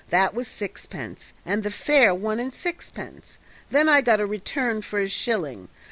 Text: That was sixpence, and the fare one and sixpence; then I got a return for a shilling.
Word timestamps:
That 0.09 0.33
was 0.33 0.47
sixpence, 0.47 1.31
and 1.45 1.61
the 1.61 1.69
fare 1.69 2.11
one 2.15 2.39
and 2.39 2.51
sixpence; 2.51 3.37
then 3.69 3.87
I 3.87 4.01
got 4.01 4.19
a 4.19 4.25
return 4.25 4.81
for 4.81 4.99
a 4.99 5.07
shilling. 5.07 5.67